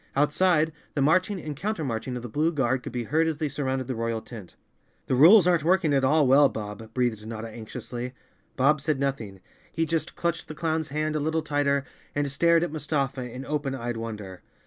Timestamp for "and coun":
1.39-1.75